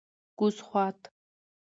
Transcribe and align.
کوز 0.37 0.55
خوات: 0.67 0.99